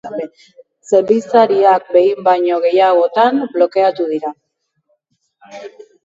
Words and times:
Zerbitzariak 0.91 1.83
behin 1.97 2.23
baino 2.27 2.57
gehiagotan 2.63 3.37
blokeatu 3.59 4.07
dira. 4.15 4.33